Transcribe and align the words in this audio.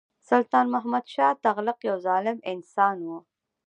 سلطان 0.29 0.65
محمدشاه 0.75 1.33
تغلق 1.45 1.77
یو 1.89 1.97
ظالم 2.05 2.37
انسان 2.53 2.95
وو. 3.05 3.17